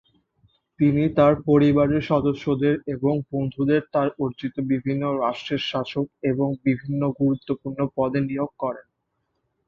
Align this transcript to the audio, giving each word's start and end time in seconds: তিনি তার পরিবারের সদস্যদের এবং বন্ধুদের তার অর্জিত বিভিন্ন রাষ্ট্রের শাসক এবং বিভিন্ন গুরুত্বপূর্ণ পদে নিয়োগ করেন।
তিনি 0.79 1.03
তার 1.17 1.33
পরিবারের 1.47 2.03
সদস্যদের 2.11 2.75
এবং 2.95 3.13
বন্ধুদের 3.31 3.81
তার 3.93 4.09
অর্জিত 4.19 4.55
বিভিন্ন 4.71 5.03
রাষ্ট্রের 5.21 5.61
শাসক 5.69 6.07
এবং 6.31 6.47
বিভিন্ন 6.65 7.01
গুরুত্বপূর্ণ 7.19 7.79
পদে 7.95 8.19
নিয়োগ 8.21 8.51
করেন। 8.59 8.85